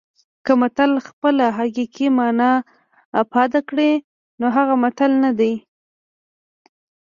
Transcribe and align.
که 0.45 0.51
متل 0.61 0.91
خپله 1.07 1.45
حقیقي 1.57 2.07
مانا 2.17 2.51
افاده 3.21 3.59
کړي 3.69 3.91
نو 4.39 4.45
هغه 4.57 4.73
متل 4.83 5.11
نه 5.23 5.31
دی 5.39 5.53